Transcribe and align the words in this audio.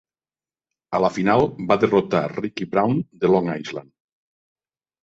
A 0.99 1.01
la 1.05 1.11
final, 1.17 1.45
va 1.73 1.77
derrotar 1.85 2.23
Ricky 2.33 2.69
Brown, 2.73 3.07
de 3.25 3.33
Long 3.35 3.55
Island. 3.61 3.97